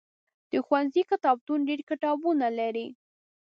[0.51, 2.87] د ښوونځي کتابتون ډېر کتابونه لري.